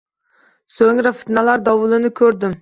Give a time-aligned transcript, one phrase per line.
[0.77, 2.59] So‘ngra fitnalar dovulini ko‘rdim.